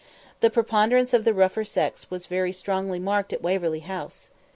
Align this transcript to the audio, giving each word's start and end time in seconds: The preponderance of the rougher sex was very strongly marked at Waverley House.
The 0.39 0.49
preponderance 0.49 1.13
of 1.13 1.25
the 1.25 1.31
rougher 1.35 1.63
sex 1.63 2.09
was 2.09 2.25
very 2.25 2.51
strongly 2.51 2.97
marked 2.97 3.33
at 3.33 3.43
Waverley 3.43 3.81
House. 3.81 4.31